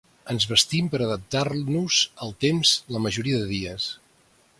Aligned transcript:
Ens 0.33 0.45
vestim 0.51 0.87
per 0.93 1.01
adaptar-nos 1.07 1.99
al 2.27 2.33
temps 2.45 2.73
la 2.95 3.03
majoria 3.05 3.43
de 3.43 3.51
dies. 3.53 3.87